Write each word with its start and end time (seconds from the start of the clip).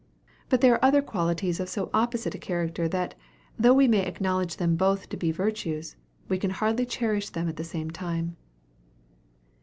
But 0.49 0.61
there 0.61 0.73
are 0.73 0.83
other 0.83 1.03
qualities 1.03 1.59
of 1.59 1.69
so 1.69 1.91
opposite 1.93 2.33
a 2.33 2.39
character, 2.39 2.87
that, 2.87 3.13
though 3.59 3.75
we 3.75 3.87
may 3.87 4.03
acknowledge 4.07 4.57
them 4.57 4.75
both 4.75 5.09
to 5.09 5.15
be 5.15 5.29
virtues, 5.31 5.95
we 6.27 6.39
can 6.39 6.49
hardly 6.49 6.87
cherish 6.87 7.29
them 7.29 7.47
at 7.47 7.57
the 7.57 7.63
same 7.63 7.91
time. 7.91 8.35